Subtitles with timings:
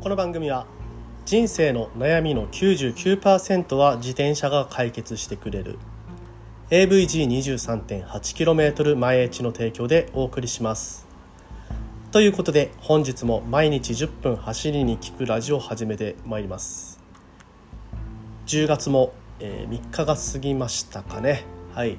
[0.00, 0.64] この番組は
[1.24, 5.76] 人生の悩みの99%は自転車が解決してくれる。
[6.70, 11.04] AVG23.8km 前エチの提供でお送りします。
[12.12, 17.00] ということで本日も毎日10分走りに聞くラジオを始めてまいります。
[18.46, 21.42] 10月も、えー、3日が過ぎましたかね。
[21.74, 21.98] はい。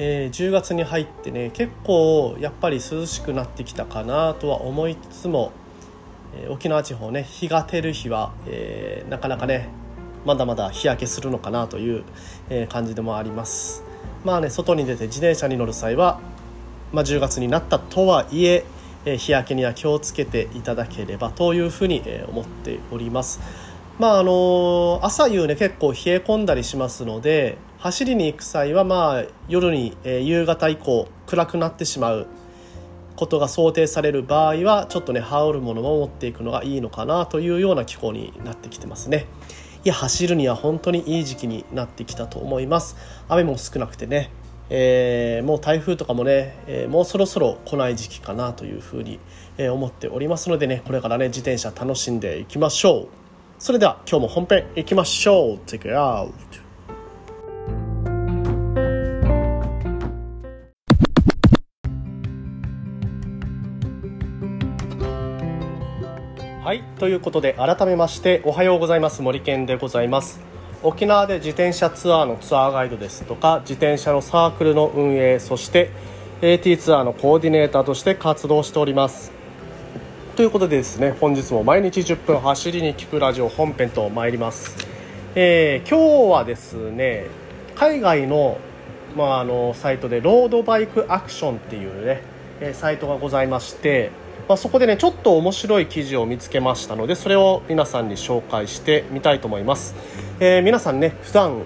[0.00, 5.52] えー、10月に入ってね結構やっぱり涼しくなってきたかなとは思いつつも、
[6.34, 9.68] え、沖縄地方ね日が照る日は、えー、なかなかね
[10.24, 12.04] まだまだ日焼けするのかなという、
[12.50, 13.84] え感じでもあります。
[14.24, 16.20] まあね外に出て自転車に乗る際は、
[16.92, 18.64] まあ、10月になったとはいえ
[19.04, 23.40] え日焼けには気をつけていただければというふうに、え思っております。
[23.98, 32.26] まああの朝夕ね結構冷え込んだりしますので走りに行く際はまあ夜に、えー、夕方以降暗くなってしまう
[33.18, 39.26] ことが想定される場合はちょっとね羽織るものを持っていくのがいいのかなというような気候になってきてますね。
[39.84, 42.96] いや走るには本当にいい時期になってきたと思います。
[43.28, 44.30] 雨も少なくてね、
[44.70, 49.18] えー、もう台風とかもね、えー、もうそろそろ来ない時期かなというふうに、
[49.56, 53.08] え思っておりますのでねこれからね自転車楽しんでいきましょう。
[53.58, 55.58] それでは今日も本編いきましょう。
[55.66, 56.67] Take it out.
[66.68, 69.22] はいということで改めましておはようございます。
[69.22, 70.38] 森健でございます。
[70.82, 75.90] 沖縄で自転車ツアーのツアーガイドですとか自転車のサークルの運営そして
[76.42, 79.32] AT ツアーのコーディネーターとして活動しております。
[80.36, 84.76] ということでですね本日も毎日10分走りに聞くラジオ本編と参ります、
[85.34, 87.28] えー、今日はですね
[87.76, 88.58] 海外の,、
[89.16, 94.10] まあ、あのサイトでロードバイクアクションっていうねサイトがございまして
[94.46, 99.94] まあ、そこでねちょっと面白い記事を見つけましたのでそれを皆さんに紹介してみたいと思います、
[100.40, 101.62] えー、皆さんね普段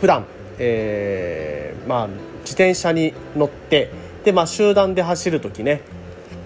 [0.00, 0.24] 普段、
[0.58, 3.90] えー、まあ、自転車に乗って
[4.24, 5.82] で、まあ、集団で走る時ね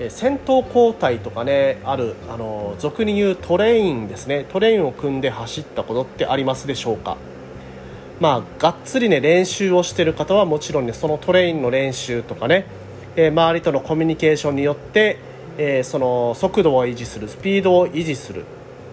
[0.09, 4.47] 先頭交代とかねあるあの俗に言うトレインですね。
[4.51, 7.19] トレインを組んで走ったことってありますでしょうか？
[8.19, 12.65] まあがっつりね練習をしてる方はもちろんねそのトレインの練習とかね、
[13.15, 15.19] えー、周りとのコミュニケーションによって
[15.62, 18.44] えー、その速度を維持するスピードを維持する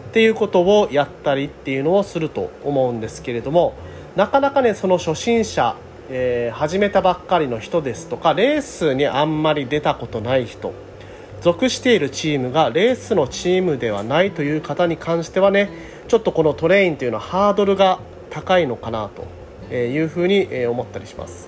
[0.09, 3.73] っていうことをやったりっていうのをすると思うんですけれども
[4.17, 5.78] なかなかねその初心者、
[6.09, 10.73] えー、始めたばっかりの人ですとかレースにあんまり出たことない人
[11.39, 15.69] 属しているチームがレースのチームではないという方に関してはね
[16.09, 17.99] ちょっとこのトレインというのはハードルが
[18.29, 19.09] 高いのかな
[19.69, 21.47] というふうに思ったりします。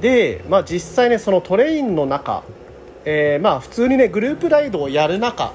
[0.00, 2.42] で、まあ、実際ねそのトレインの中
[3.04, 5.52] えー、まあ普通にねグループライドをやる中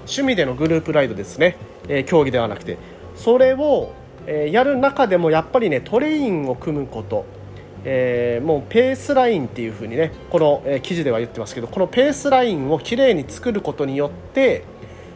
[0.00, 1.56] 趣味でのグループライドですね、
[1.88, 2.78] えー、競技ではなくて。
[3.14, 3.92] それを、
[4.26, 7.24] えー、やる中でもやっぱりねトレインを組むこと、
[7.84, 14.64] えー、もうペースラインっていう風にねこの、えー、記事では言ってますけどこのペースラインをきれいに作ることによって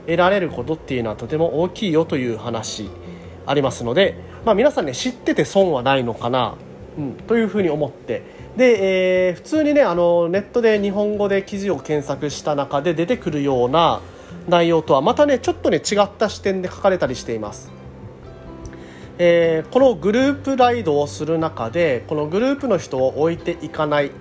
[0.07, 2.89] 得られることっていうのはとても大きいよという話
[3.47, 6.55] ありますので、まあ、皆さんね知ってて損はないのかな、
[6.97, 8.23] うん、というふうに思って
[8.57, 14.01] で、えー、普通にねあのネットで日本語で記事を検索した中で出てくるような
[14.49, 17.71] 内容とはまたねちょっとね違った視点で書かれたりしています。
[19.21, 24.13] えー、このグループライドをする中でこのグループの人を置いていかない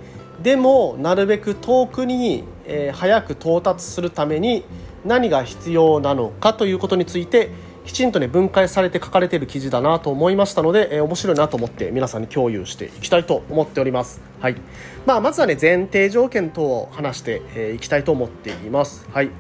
[0.42, 4.66] でもなるべく遠くに、えー、早く到達するために
[5.06, 7.52] 何が必要なのかということについて
[7.88, 14.22] きちんとね分解されて書かれている記事だなと思いましたので、えー、面白いなと思って皆さんに共有していきたいと思っております。
[14.42, 14.58] はい。
[15.06, 19.08] まあ、まずはね前提条件等を話してい、えー、きたいと思っています。
[19.12, 19.32] はい。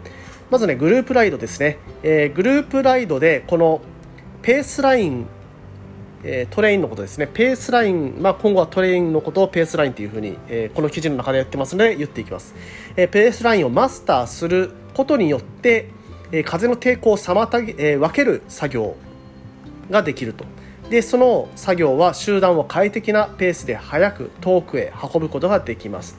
[0.49, 3.81] まずねグループライドですね、えー、グループライドでこの
[4.41, 5.27] ペースライン
[6.23, 7.27] えトレインのことですね。
[7.27, 12.55] ペースライン、まあ、今後はトレインのことをペースラインというふうに、えー、この記事の中でやってますので言っていきます、
[12.95, 15.91] えー、ペースラインをマスターすることによって
[16.31, 18.95] え風の抵抗を妨げ、え分ける作業
[19.89, 20.45] ができると。
[20.89, 26.17] でその作業は集団を快適なペースで早く遠くへ運ぶことができます。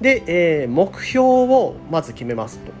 [0.00, 2.72] で、えー、目標をまず決めますと。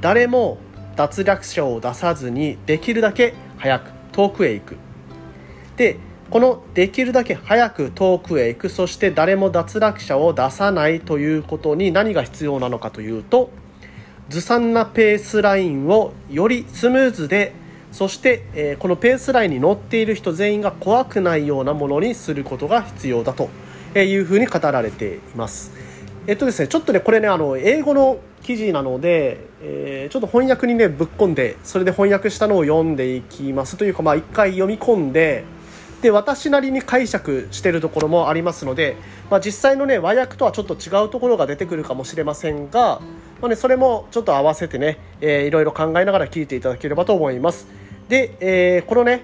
[0.00, 0.58] 誰も
[0.96, 4.76] 脱落者を出さずにできるだけ早く遠くへ行く。
[5.76, 5.98] で
[6.30, 13.50] このできるだけ早く遠くへ行くそして誰も脱落者を出さないということに何が必要なのかというと
[14.28, 17.52] ずさんなペースラインをよりスムーズで
[17.92, 23.48] そして、え、このペースラインに乗っている人全員が怖くないようなものにすることが必要だと
[23.96, 25.70] いうふうに語られています。
[26.26, 35.44] えっとですね、ちょっとね、これね、あの、英語の記事なので、えー、ちょっと翻訳にねぶっ込んでそれで翻訳したのを読んでいきますというかまあ一回読み込んで
[36.02, 38.98] で私なりに解釈してるところもありますので、
[39.30, 43.00] まあ、実際のね和訳とはちょっと違うところが出てくるかもしれませんが、
[43.44, 47.66] まあね、それもちょっと合わせてね、えー、いろいろ考えながら聞いていただければと思います。
[48.08, 49.20] で、えー、このね、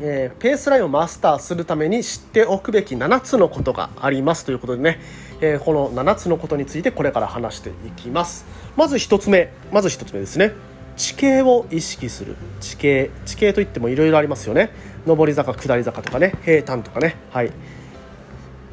[0.00, 4.98] えー、ペースラインをマスターするために知っておくべき7つのことがありますということでね、
[5.42, 8.46] えこの7つのことについてこれから話していきます。
[8.78, 10.54] まず1つ目まず1つ目ですね。
[10.96, 12.36] 地形を意識する。
[12.62, 13.10] 地形。
[13.26, 14.70] 地形といってもいろいろありますよね。
[15.04, 17.16] 上り坂下り坂とかね平坦とかね。
[17.28, 17.52] はい。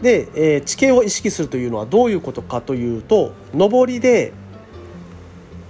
[0.02, 4.34] で、えー、地形を意識するというのはどういうことかというと上りで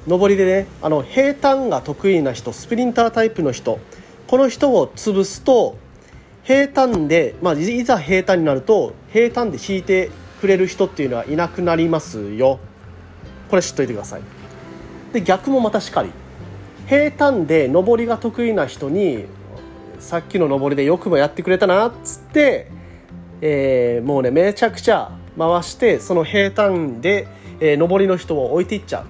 [0.07, 3.79] 上りでねあの平坦が得意な人スプリンタータイプの人
[4.27, 5.77] この人を潰すと
[6.43, 10.09] 平坦で、まあ、いざ平坦になると平坦で引いて
[10.41, 12.59] くれる人っていうのはいなくなりますよ。
[13.49, 14.21] これ知っといてください。
[15.13, 16.11] で逆もまたしかり。
[16.87, 19.25] 平坦で上りが得意な人に
[19.99, 22.71] さっきの上りでよくもやってくれたなっつって、
[23.41, 27.27] えー、もうねめちゃくちゃ回してその平坦で、
[27.59, 29.05] えー、上りの人を置いていっちゃう。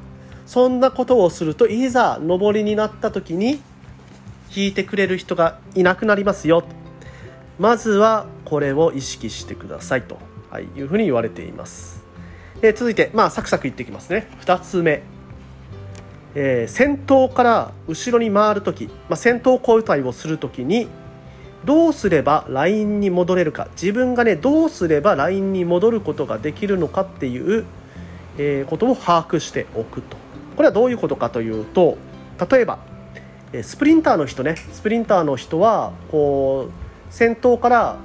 [0.45, 3.61] そんなことをするといざ上りになった時に
[4.55, 6.63] 引いてくれる人がいなくなりますよ。
[7.59, 10.17] まずはこれを意識してくださいと、
[10.49, 12.03] はい、いうふうに言われています、
[12.61, 14.27] えー、続いてまあサクサクいってきますね。
[14.41, 15.03] 2つ目。
[16.35, 20.87] えー、先頭から後ろに回る時、まあ、先頭交代をする時に
[21.65, 23.67] どうすればラインに戻れるか。
[23.73, 27.65] 自分がねどうすればラインに戻ることができるのかっていう、
[28.37, 30.17] えー、ことを把握しておくと。
[30.55, 31.97] これはどういうことかというと
[32.51, 32.79] 例えば
[33.63, 34.55] スプリンターの人ね。
[34.73, 37.97] スプリンターの人はこう先頭から、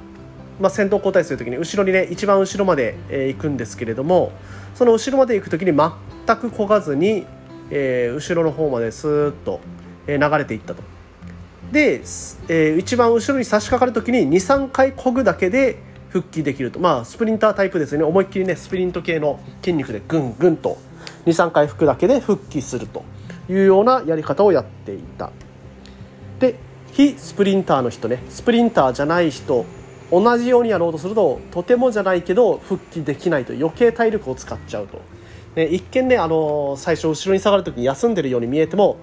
[0.61, 4.33] まあ、先頭交代する時に後ろにね一番後ろまで、行くんですけれども
[4.75, 7.27] その後ろまで行く時に全く漕がずに
[7.71, 9.61] えー、後ろの方までスーッと
[10.07, 10.83] 流れていったと。
[11.73, 11.95] で、
[12.49, 15.79] えー、一番後ろに差し掛かる時に23回こぐだけで
[16.09, 16.79] 復帰できると。
[16.79, 18.05] まあスプリンタータイプですね。
[18.05, 20.79] 思いっきりねスプリント系の筋肉でぐんぐんと
[21.27, 23.03] 23回吹くだけで復帰すると
[23.49, 25.31] いうようなやり方をやっていた。
[26.39, 26.57] で
[26.93, 28.23] 非スプリンターの人ね。
[28.29, 29.65] スプリンターじゃない人
[30.13, 35.01] 同じようにやろうとするととてもじゃないけど復帰できないと余計体力を使っちゃうと。
[35.57, 38.97] ね、一見ね、あの最初後ろに下がる時に休んでるように見えても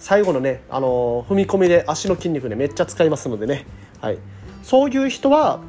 [0.00, 3.66] 最後のね、あの踏み込みで足の筋肉ねめっちゃ使いますのでね、
[4.00, 4.18] はい、
[4.62, 5.60] そういう人は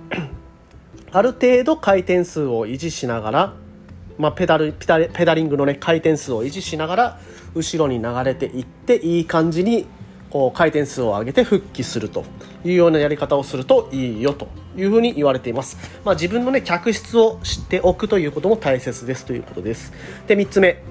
[1.11, 3.53] ある程度回転数を維持しながら、
[4.17, 7.19] まあ、ペダルペダペダリングのね回転数を維持しながら
[7.55, 9.85] 後ろに流れていっていい感じに
[10.29, 12.23] こう回転数を上げて復帰すると
[12.63, 14.47] いうようなやり方をするといいよと
[14.77, 19.91] いうふうに言われています、まあ、自分のね客室を知っておくということも大切ですということです。
[20.25, 20.81] で3つ目、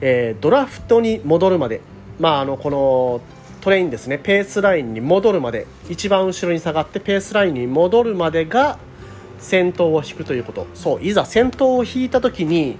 [0.00, 1.80] えー、ドラフトに戻るまで。
[2.18, 3.20] まああのこの
[3.60, 4.18] トレインですね。
[4.18, 8.78] ペースラインに戻るまで一番後ろに下がってペースラインに戻るまでが
[9.38, 10.66] 先頭を引くということ。
[10.74, 12.78] そういざ先頭を引いた時に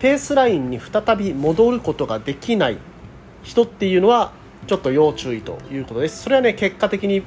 [0.00, 2.78] ペースラインに再び戻ることができない
[3.42, 4.32] 人っていうのは
[4.66, 6.22] ちょっと要注意ということです。
[6.22, 7.22] それはね結果的に、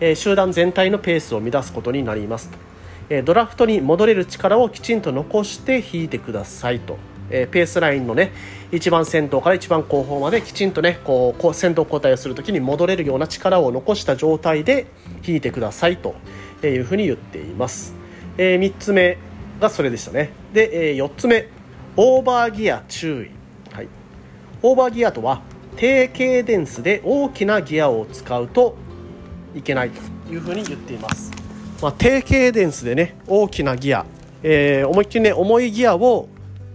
[0.00, 2.50] え、集団全体のペースを乱すことになります
[3.08, 6.96] え、ドラフトに戻れる力をきちんと残して引いてくださいと、
[7.30, 8.32] えー、ペースラインのね
[8.72, 14.86] 一番先頭から一番後方まできちんとねこう先頭交代をするときに戻れるような力を残した状態で
[15.26, 16.14] 引いてくださいと
[16.62, 17.94] いうふうに言っています、
[18.36, 19.18] えー、3つ目
[19.60, 20.30] がそれでしたね。
[20.52, 21.48] で、えー、4つ目
[21.96, 23.88] オーバーギア注意、はい、
[24.62, 25.42] オーバーギアとは
[25.76, 28.76] 低ケーデンスで大きなギアを使うと
[29.54, 30.00] いけないと
[30.32, 31.30] いうふうに言っています、
[31.82, 34.06] まあ、低ケーデンスでね大きなギア、
[34.42, 36.28] えー、思いっきりね重いギアを、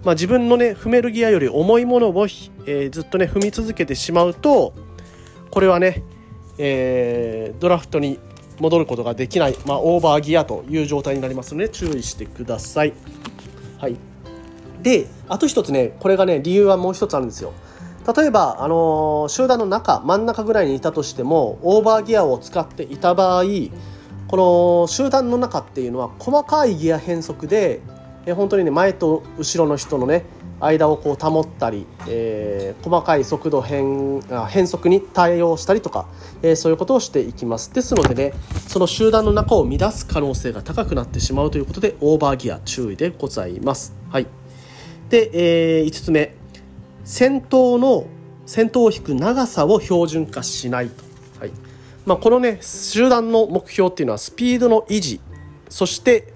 [0.05, 2.27] まあ、自分のね踏めるギアより重いものを、
[2.67, 4.73] えー、ずっとね踏み続けてしまうと
[5.49, 6.03] これはね、
[6.59, 8.19] えー、ドラフトに
[8.59, 12.93] 戻ることができない、まあ、オーバーギアという状態になりますので注意してください。
[13.79, 13.97] はい、
[14.81, 17.51] であと一つねこれがね理由はもう一つあるんですよ。
[18.15, 23.43] 例えば、あのー、集団の中真ん中ぐらいにいたとしてもオーバーギアを使っていた場合
[24.27, 27.81] この集団の中っていうのは細かいギア変速で
[28.25, 30.25] え本当にね前と後ろの人のね
[30.59, 36.07] 間をこう保ったり、えー、細かい速度変変速に対応したりとか、
[36.41, 37.73] えー、そういうことをしていきます。
[37.73, 38.33] ですのでね
[38.67, 43.95] その集団の中を乱す可能性が高くなってしまうということでオーバーギア注意でございます。
[44.09, 44.27] はい、
[45.09, 46.35] で、えー、5つ目。
[47.03, 48.07] 先頭の
[48.47, 51.03] 先頭を引く長さを標準化しないと、
[51.39, 51.51] はい。
[52.05, 55.19] まあ、このね集団の目標っていうのはスピードの維持。
[55.69, 56.33] そして、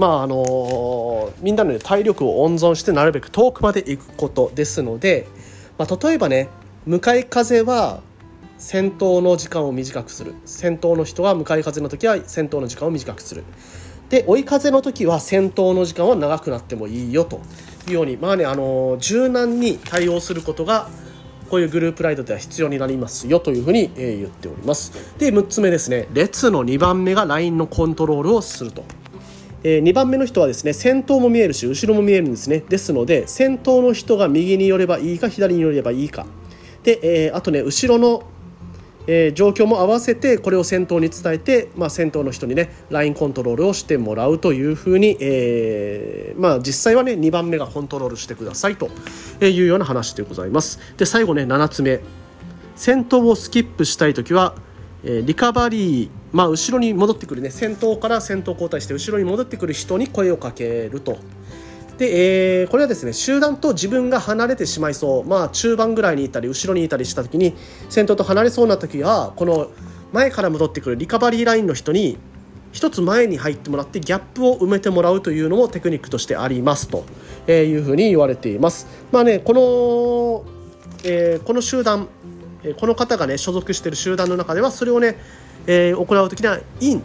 [0.00, 5.28] まああのみんなの、ね、体力を温存してなるべく遠くまで行くことですので、
[5.76, 6.48] まあ、例えばね
[6.86, 8.00] 向かい風は
[8.56, 10.34] 先頭の時間を短くする。
[10.46, 13.44] 先頭の人は向かい風の時は先頭の時間を短くする。
[14.08, 17.42] で追い風の時は先頭の時間は長くなってもいいよと
[17.86, 20.88] いうようにまあねあの柔軟に対応することが
[21.50, 24.92] こういうグループライドでは必要になりますよというふうに、え言っております。
[25.18, 26.06] で6つ目ですね。
[26.14, 28.84] 列の2番目がラインのコントロールをすると。
[29.62, 32.62] えー、2番目の人はですね先頭も見えるし後ろも見えるんですね。
[32.68, 36.26] ですので先頭の人が右に寄ればいいか左に寄ればいいか。
[36.82, 38.22] で、えー、あとね後ろの、
[39.06, 48.88] えー、状況も合わせてこれを先頭に伝えて、まあ、先頭の人にねラインコントロールをしてもらうというふうに、えー、まあ、実際はね2番目がコントロールしてくださいと
[49.42, 50.78] いうような話でございます。
[50.96, 52.00] で最後ね7つ目。
[52.76, 54.54] 先頭をスキップしたい時は
[55.02, 61.18] えリカバリー、まあ、後ろに戻ってくるね先頭から先頭交代して後ろに戻ってくる人に声をかけると。
[61.98, 67.54] で、えー、これはですね集団と自分が離れてしまいそう、まあ、中盤ぐらいにいたり後ろにいたりした時に
[67.90, 69.70] 先頭と離れそうな時はこの
[70.12, 72.16] 前から戻ってくるリカバリーラインの人に
[72.72, 77.04] 一つ前に入ってもらってギャップを埋めてもらうというのもテクニックとしてありますと
[77.50, 78.86] いうふうに言われています。
[79.10, 80.44] まあね、この、
[81.04, 82.08] えー、この集団
[82.78, 85.16] この方がね所属している集団の中ではそれをね、
[85.66, 87.02] えー、行う時には「イン」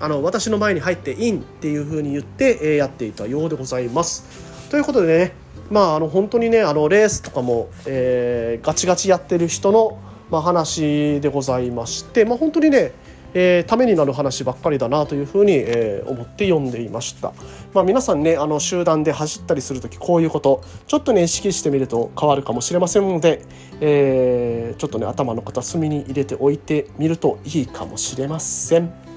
[0.00, 4.24] あの私の前に入って「in」っていうふうに言って、えー、やっていたようでございます。
[4.70, 5.32] ということでね
[5.70, 9.98] まああの本当にねあのレースとかも、えー、ガチガチやってる人の、
[10.30, 12.92] まあ、話でございまして、まあ、本当にね
[13.34, 17.32] えー、ためになる話ばっかりだなというふうに、えー、思って読んでいました、
[17.74, 23.42] まあ、皆さんねあの集団で走ったりする時こういうことちょっとね意識してみると変わるかもしれませんので、
[23.80, 29.07] えー、ちょっとね頭の片隅に入れておいてみるといいかもしれません。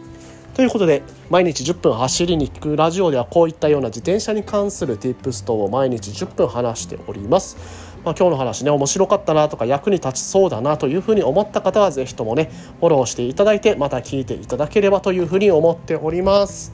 [0.54, 7.58] ということで毎日10分走りに行くラジオではこういったような自転車に関する Tips 等を毎日10分話しております。
[8.04, 16.74] まあ、今日の話ね面白かったなとか役に立ちそうだなというふうに思った方は是非ともねフォローしていただいてまた聞いていただければというふうに思っております。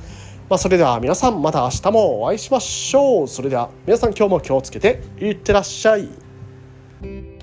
[0.50, 3.28] まあ、それでは皆さんまた明日もお会いしましょう。
[3.28, 7.37] それでは皆さん今日も気をつけていってらっしゃい。